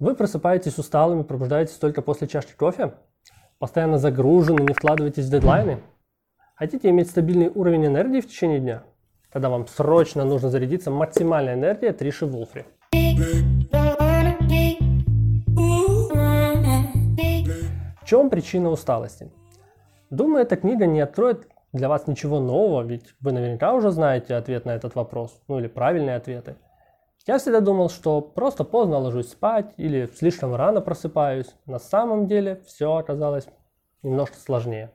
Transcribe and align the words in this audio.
Вы 0.00 0.14
просыпаетесь 0.14 0.78
усталыми, 0.78 1.22
пробуждаетесь 1.24 1.74
только 1.74 2.02
после 2.02 2.28
чашки 2.28 2.52
кофе? 2.56 2.94
Постоянно 3.58 3.98
загружены, 3.98 4.60
не 4.60 4.72
вкладываетесь 4.72 5.24
в 5.26 5.30
дедлайны? 5.30 5.80
Хотите 6.54 6.90
иметь 6.90 7.10
стабильный 7.10 7.48
уровень 7.48 7.86
энергии 7.86 8.20
в 8.20 8.28
течение 8.28 8.60
дня? 8.60 8.84
Тогда 9.32 9.48
вам 9.48 9.66
срочно 9.66 10.24
нужно 10.24 10.50
зарядиться 10.50 10.92
максимальной 10.92 11.54
энергией 11.54 11.90
от 11.90 12.00
Риши 12.00 12.26
Вулфри. 12.26 12.64
В 18.00 18.04
чем 18.04 18.30
причина 18.30 18.70
усталости? 18.70 19.32
Думаю, 20.10 20.44
эта 20.44 20.54
книга 20.54 20.86
не 20.86 21.00
откроет 21.00 21.48
для 21.72 21.88
вас 21.88 22.06
ничего 22.06 22.38
нового, 22.38 22.86
ведь 22.86 23.16
вы 23.18 23.32
наверняка 23.32 23.72
уже 23.72 23.90
знаете 23.90 24.36
ответ 24.36 24.64
на 24.64 24.76
этот 24.76 24.94
вопрос, 24.94 25.42
ну 25.48 25.58
или 25.58 25.66
правильные 25.66 26.14
ответы– 26.14 26.54
я 27.28 27.36
всегда 27.36 27.60
думал, 27.60 27.90
что 27.90 28.22
просто 28.22 28.64
поздно 28.64 28.96
ложусь 28.96 29.28
спать 29.28 29.74
или 29.76 30.08
слишком 30.16 30.54
рано 30.54 30.80
просыпаюсь. 30.80 31.54
На 31.66 31.78
самом 31.78 32.26
деле 32.26 32.62
все 32.66 32.96
оказалось 32.96 33.46
немножко 34.02 34.36
сложнее. 34.38 34.92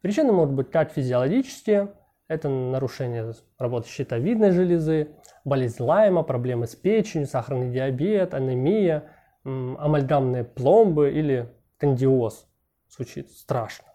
Причины 0.00 0.32
могут 0.32 0.54
быть 0.54 0.70
как 0.70 0.92
физиологические, 0.92 1.92
это 2.28 2.48
нарушение 2.48 3.32
работы 3.58 3.88
щитовидной 3.88 4.52
железы, 4.52 5.08
болезнь 5.44 5.82
Лайма, 5.82 6.22
проблемы 6.22 6.68
с 6.68 6.76
печенью, 6.76 7.26
сахарный 7.26 7.72
диабет, 7.72 8.34
анемия, 8.34 9.10
амальгамные 9.42 10.44
пломбы 10.44 11.10
или 11.10 11.52
кандиоз. 11.78 12.46
Звучит 12.88 13.32
страшно. 13.32 13.88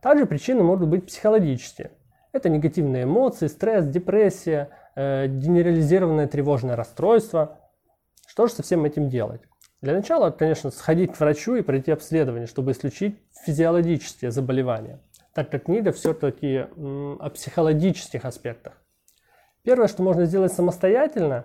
Также 0.00 0.26
причины 0.26 0.62
могут 0.62 0.88
быть 0.88 1.06
психологические. 1.06 1.90
Это 2.30 2.48
негативные 2.48 3.02
эмоции, 3.02 3.48
стресс, 3.48 3.84
депрессия, 3.84 4.70
э, 4.96 5.26
генерализированное 5.26 6.26
тревожное 6.26 6.76
расстройство. 6.76 7.58
Что 8.26 8.46
же 8.46 8.54
со 8.54 8.62
всем 8.62 8.84
этим 8.84 9.08
делать? 9.08 9.42
Для 9.80 9.92
начала, 9.92 10.30
конечно, 10.30 10.70
сходить 10.70 11.12
к 11.12 11.20
врачу 11.20 11.56
и 11.56 11.62
пройти 11.62 11.92
обследование, 11.92 12.46
чтобы 12.46 12.72
исключить 12.72 13.18
физиологические 13.44 14.30
заболевания, 14.30 15.00
так 15.34 15.50
как 15.50 15.64
книга 15.64 15.92
все-таки 15.92 16.66
о 16.76 17.30
психологических 17.30 18.24
аспектах. 18.24 18.74
Первое, 19.62 19.88
что 19.88 20.02
можно 20.02 20.24
сделать 20.24 20.52
самостоятельно, 20.52 21.44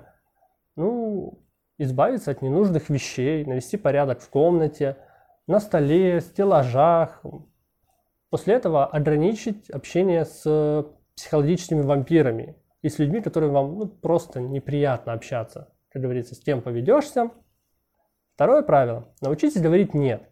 ну, 0.75 1.43
избавиться 1.77 2.31
от 2.31 2.41
ненужных 2.41 2.89
вещей, 2.89 3.45
навести 3.45 3.77
порядок 3.77 4.21
в 4.21 4.29
комнате, 4.29 4.97
на 5.47 5.59
столе, 5.59 6.21
стеллажах. 6.21 7.23
После 8.29 8.53
этого 8.53 8.85
ограничить 8.85 9.69
общение 9.69 10.23
с 10.23 10.85
психологическими 11.15 11.81
вампирами, 11.81 12.55
и 12.81 12.89
с 12.89 12.99
людьми, 12.99 13.21
которые 13.21 13.51
вам 13.51 13.77
ну, 13.77 13.87
просто 13.87 14.39
неприятно 14.39 15.13
общаться. 15.13 15.73
Как 15.89 16.01
говорится, 16.01 16.35
с 16.35 16.39
кем 16.39 16.61
поведешься. 16.61 17.31
Второе 18.35 18.61
правило. 18.61 19.13
Научитесь 19.21 19.61
говорить 19.61 19.93
«нет». 19.93 20.23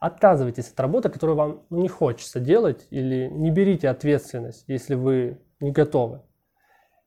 Отказывайтесь 0.00 0.68
от 0.68 0.80
работы, 0.80 1.10
которую 1.10 1.36
вам 1.36 1.62
не 1.70 1.88
хочется 1.88 2.40
делать, 2.40 2.88
или 2.90 3.28
не 3.28 3.50
берите 3.50 3.88
ответственность, 3.88 4.64
если 4.66 4.96
вы 4.96 5.40
не 5.60 5.70
готовы. 5.70 6.22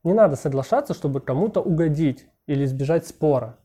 Не 0.03 0.13
надо 0.13 0.37
соглашаться, 0.37 0.93
чтобы 0.93 1.19
кому-то 1.19 1.61
угодить 1.61 2.27
или 2.47 2.63
избежать 2.63 3.05
спора. 3.05 3.57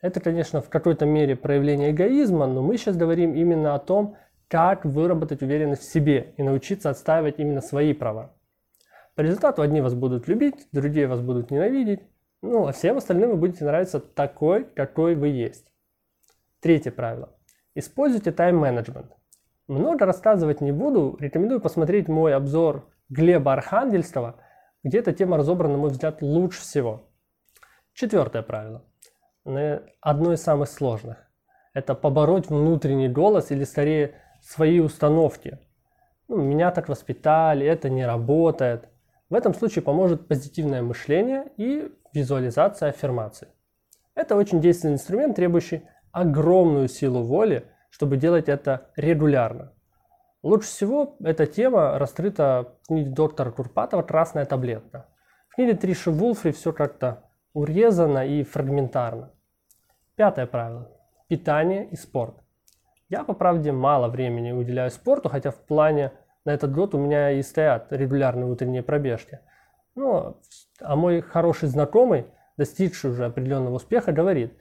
Это, 0.00 0.20
конечно, 0.20 0.62
в 0.62 0.70
какой-то 0.70 1.04
мере 1.04 1.36
проявление 1.36 1.90
эгоизма, 1.90 2.46
но 2.46 2.62
мы 2.62 2.78
сейчас 2.78 2.96
говорим 2.96 3.34
именно 3.34 3.74
о 3.74 3.78
том, 3.78 4.16
как 4.48 4.84
выработать 4.84 5.42
уверенность 5.42 5.82
в 5.82 5.92
себе 5.92 6.34
и 6.36 6.42
научиться 6.42 6.88
отстаивать 6.88 7.38
именно 7.38 7.60
свои 7.60 7.92
права. 7.92 8.34
По 9.14 9.20
результату 9.20 9.62
одни 9.62 9.80
вас 9.80 9.94
будут 9.94 10.26
любить, 10.28 10.68
другие 10.72 11.06
вас 11.06 11.20
будут 11.20 11.50
ненавидеть, 11.50 12.00
ну 12.40 12.66
а 12.66 12.72
всем 12.72 12.96
остальным 12.96 13.30
вы 13.30 13.36
будете 13.36 13.64
нравиться 13.64 14.00
такой, 14.00 14.64
какой 14.64 15.14
вы 15.14 15.28
есть. 15.28 15.70
Третье 16.60 16.90
правило. 16.90 17.36
Используйте 17.74 18.32
тайм-менеджмент. 18.32 19.12
Много 19.68 20.06
рассказывать 20.06 20.60
не 20.60 20.72
буду, 20.72 21.16
рекомендую 21.20 21.60
посмотреть 21.60 22.08
мой 22.08 22.34
обзор 22.34 22.88
Глеба 23.08 23.52
Архангельского, 23.52 24.36
где 24.82 24.98
эта 24.98 25.12
тема 25.12 25.36
разобрана, 25.36 25.74
на 25.74 25.78
мой 25.78 25.90
взгляд, 25.90 26.22
лучше 26.22 26.60
всего. 26.60 27.08
Четвертое 27.92 28.42
правило. 28.42 28.84
Одно 30.00 30.32
из 30.32 30.42
самых 30.42 30.68
сложных. 30.68 31.18
Это 31.74 31.94
побороть 31.94 32.48
внутренний 32.48 33.08
голос 33.08 33.50
или 33.50 33.64
скорее 33.64 34.14
свои 34.40 34.80
установки. 34.80 35.58
Ну, 36.28 36.36
меня 36.36 36.70
так 36.70 36.88
воспитали, 36.88 37.66
это 37.66 37.90
не 37.90 38.06
работает. 38.06 38.88
В 39.32 39.34
этом 39.34 39.54
случае 39.54 39.82
поможет 39.82 40.28
позитивное 40.28 40.82
мышление 40.82 41.46
и 41.56 41.90
визуализация 42.12 42.90
аффирмаций. 42.90 43.48
Это 44.14 44.36
очень 44.36 44.60
действенный 44.60 44.92
инструмент, 44.92 45.36
требующий 45.36 45.84
огромную 46.12 46.86
силу 46.86 47.22
воли, 47.22 47.64
чтобы 47.88 48.18
делать 48.18 48.50
это 48.50 48.90
регулярно. 48.94 49.72
Лучше 50.42 50.68
всего 50.68 51.16
эта 51.24 51.46
тема 51.46 51.98
раскрыта 51.98 52.74
в 52.82 52.88
книге 52.88 53.08
доктора 53.08 53.50
Курпатова 53.50 54.02
«Красная 54.02 54.44
таблетка». 54.44 55.06
В 55.48 55.54
книге 55.54 55.78
Триши 55.78 56.10
Вулфри 56.10 56.52
все 56.52 56.74
как-то 56.74 57.24
урезано 57.54 58.26
и 58.26 58.42
фрагментарно. 58.42 59.30
Пятое 60.14 60.44
правило. 60.44 60.90
Питание 61.28 61.88
и 61.88 61.96
спорт. 61.96 62.34
Я, 63.08 63.24
по 63.24 63.32
правде, 63.32 63.72
мало 63.72 64.08
времени 64.08 64.52
уделяю 64.52 64.90
спорту, 64.90 65.30
хотя 65.30 65.52
в 65.52 65.60
плане 65.64 66.12
на 66.44 66.50
этот 66.50 66.72
год 66.72 66.94
у 66.94 66.98
меня 66.98 67.30
и 67.30 67.42
стоят 67.42 67.92
регулярные 67.92 68.46
утренние 68.46 68.82
пробежки. 68.82 69.40
Ну, 69.94 70.36
а 70.80 70.96
мой 70.96 71.20
хороший 71.20 71.68
знакомый, 71.68 72.26
достигший 72.56 73.10
уже 73.10 73.26
определенного 73.26 73.76
успеха, 73.76 74.12
говорит, 74.12 74.54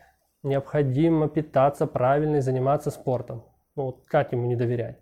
необходимо 0.43 1.29
питаться 1.29 1.87
правильно 1.87 2.37
и 2.37 2.41
заниматься 2.41 2.91
спортом. 2.91 3.45
Ну, 3.75 3.85
вот 3.85 4.03
как 4.07 4.31
ему 4.31 4.47
не 4.47 4.55
доверять? 4.55 4.99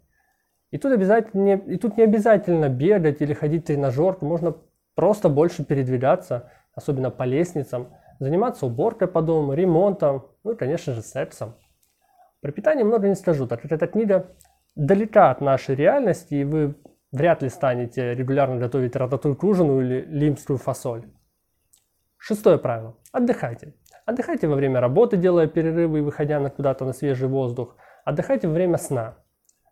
И 0.72 0.78
тут, 0.78 0.92
обязательно 0.92 1.56
и 1.56 1.78
тут 1.78 1.98
не 1.98 2.04
обязательно 2.04 2.70
бегать 2.70 3.22
или 3.22 3.34
ходить 3.34 3.64
в 3.64 3.68
тренажерку, 3.68 4.26
можно 4.26 4.56
просто 4.94 5.28
больше 5.30 5.66
передвигаться, 5.66 6.52
особенно 6.74 7.10
по 7.10 7.24
лестницам, 7.24 7.90
заниматься 8.20 8.66
уборкой 8.68 9.08
по 9.08 9.22
дому, 9.22 9.54
ремонтом, 9.54 10.28
ну 10.44 10.52
и, 10.52 10.56
конечно 10.56 10.94
же, 10.94 11.02
сексом. 11.02 11.56
Про 12.42 12.52
питание 12.52 12.86
много 12.86 13.08
не 13.08 13.16
скажу, 13.16 13.48
так 13.48 13.62
как 13.62 13.72
эта 13.72 13.88
книга 13.88 14.36
далека 14.80 15.30
от 15.30 15.42
нашей 15.42 15.76
реальности, 15.76 16.36
и 16.36 16.44
вы 16.44 16.76
вряд 17.12 17.42
ли 17.42 17.50
станете 17.50 18.16
регулярно 18.16 18.56
готовить 18.56 18.96
рататуй 18.96 19.36
к 19.36 19.44
ужину 19.44 19.82
или 19.82 20.06
лимскую 20.08 20.58
фасоль. 20.58 21.04
Шестое 22.18 22.58
правило. 22.58 22.96
Отдыхайте. 23.12 23.74
Отдыхайте 24.06 24.48
во 24.48 24.56
время 24.56 24.80
работы, 24.80 25.18
делая 25.18 25.48
перерывы 25.48 26.00
и 26.00 26.02
выходя 26.02 26.40
на 26.40 26.50
куда-то 26.50 26.86
на 26.86 26.94
свежий 26.94 27.28
воздух. 27.28 27.76
Отдыхайте 28.06 28.48
во 28.48 28.54
время 28.54 28.78
сна. 28.78 29.18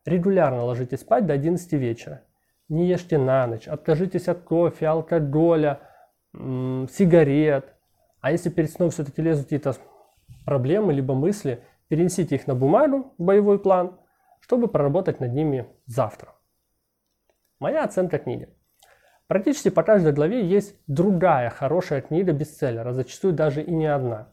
Регулярно 0.05 0.63
ложитесь 0.63 1.01
спать 1.01 1.25
до 1.25 1.33
11 1.33 1.73
вечера. 1.73 2.23
Не 2.69 2.87
ешьте 2.87 3.17
на 3.17 3.47
ночь, 3.47 3.67
откажитесь 3.67 4.27
от 4.27 4.41
кофе, 4.41 4.87
алкоголя, 4.87 5.79
сигарет. 6.33 7.73
А 8.19 8.31
если 8.31 8.49
перед 8.49 8.71
сном 8.71 8.89
все-таки 8.89 9.21
лезут 9.21 9.45
какие-то 9.45 9.75
проблемы 10.45 10.91
либо 10.91 11.13
мысли, 11.13 11.63
перенесите 11.87 12.35
их 12.35 12.45
на 12.45 12.55
бумагу, 12.55 13.13
боевой 13.17 13.57
план– 13.57 13.97
чтобы 14.39 14.67
проработать 14.67 15.19
над 15.19 15.33
ними 15.33 15.67
завтра. 15.85 16.33
Моя 17.59 17.83
оценка 17.83 18.19
книги. 18.19 18.49
Практически 19.27 19.69
по 19.69 19.83
каждой 19.83 20.13
главе 20.13 20.45
есть 20.45 20.75
другая 20.87 21.49
хорошая 21.49 22.01
книга 22.01 22.31
бестселлера, 22.31 22.93
зачастую 22.93 23.33
даже 23.33 23.61
и 23.61 23.71
не 23.71 23.87
одна, 23.87 24.29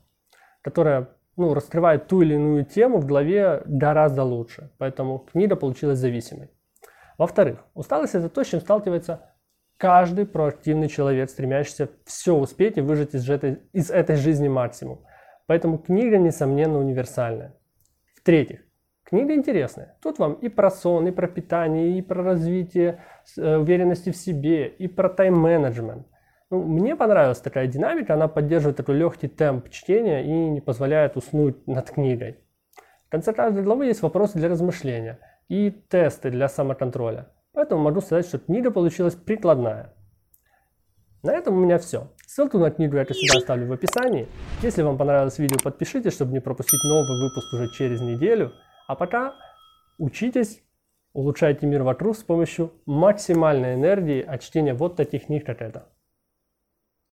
которая 0.62 1.08
ну, 1.36 1.52
раскрывает 1.52 2.06
ту 2.06 2.22
или 2.22 2.34
иную 2.34 2.64
тему 2.64 2.98
в 2.98 3.06
главе 3.06 3.62
гораздо 3.66 4.22
лучше. 4.22 4.70
Поэтому 4.78 5.18
книга 5.18 5.56
получилась 5.56 5.98
зависимой. 5.98 6.50
Во-вторых, 7.18 7.64
усталость 7.74 8.14
это 8.14 8.28
то, 8.28 8.44
с 8.44 8.48
чем 8.48 8.60
сталкивается 8.60 9.34
каждый 9.76 10.26
проактивный 10.26 10.88
человек, 10.88 11.30
стремящийся 11.30 11.90
все 12.04 12.34
успеть 12.34 12.78
и 12.78 12.80
выжить 12.80 13.14
из 13.14 13.28
этой, 13.28 13.62
из 13.72 13.90
этой 13.90 14.16
жизни 14.16 14.48
максимум. 14.48 15.04
Поэтому 15.46 15.78
книга, 15.78 16.18
несомненно, 16.18 16.78
универсальная. 16.78 17.54
В-третьих, 18.14 18.63
Книга 19.04 19.34
интересная. 19.34 19.96
Тут 20.02 20.18
вам 20.18 20.34
и 20.34 20.48
про 20.48 20.70
сон, 20.70 21.06
и 21.06 21.10
про 21.10 21.28
питание, 21.28 21.98
и 21.98 22.02
про 22.02 22.22
развитие 22.22 23.02
э, 23.36 23.56
уверенности 23.56 24.10
в 24.10 24.16
себе, 24.16 24.66
и 24.66 24.88
про 24.88 25.10
тайм-менеджмент. 25.10 26.06
Ну, 26.50 26.62
мне 26.62 26.96
понравилась 26.96 27.40
такая 27.40 27.66
динамика, 27.66 28.14
она 28.14 28.28
поддерживает 28.28 28.76
такой 28.76 28.96
легкий 28.96 29.28
темп 29.28 29.68
чтения 29.70 30.24
и 30.24 30.50
не 30.50 30.60
позволяет 30.60 31.16
уснуть 31.16 31.66
над 31.66 31.90
книгой. 31.90 32.38
В 33.06 33.10
конце 33.10 33.34
каждой 33.34 33.62
главы 33.62 33.86
есть 33.86 34.02
вопросы 34.02 34.38
для 34.38 34.48
размышления 34.48 35.18
и 35.48 35.70
тесты 35.70 36.30
для 36.30 36.48
самоконтроля. 36.48 37.28
Поэтому 37.52 37.82
могу 37.82 38.00
сказать, 38.00 38.26
что 38.26 38.38
книга 38.38 38.70
получилась 38.70 39.14
прикладная. 39.14 39.92
На 41.22 41.32
этом 41.32 41.56
у 41.56 41.60
меня 41.60 41.78
все. 41.78 42.08
Ссылку 42.26 42.58
на 42.58 42.70
книгу 42.70 42.96
я, 42.96 43.04
как 43.04 43.16
всегда, 43.16 43.38
оставлю 43.38 43.66
в 43.66 43.72
описании. 43.72 44.28
Если 44.62 44.82
вам 44.82 44.98
понравилось 44.98 45.38
видео, 45.38 45.56
подпишитесь, 45.62 46.12
чтобы 46.12 46.32
не 46.32 46.40
пропустить 46.40 46.82
новый 46.84 47.18
выпуск 47.22 47.52
уже 47.54 47.68
через 47.70 48.00
неделю. 48.00 48.52
А 48.86 48.96
пока 48.96 49.34
учитесь, 49.98 50.62
улучшайте 51.12 51.66
мир 51.66 51.82
вокруг 51.82 52.16
с 52.16 52.22
помощью 52.22 52.72
максимальной 52.86 53.74
энергии 53.74 54.22
от 54.22 54.42
чтения 54.42 54.74
вот 54.74 54.96
таких 54.96 55.26
книг, 55.26 55.46
как 55.46 55.62
это. 55.62 55.88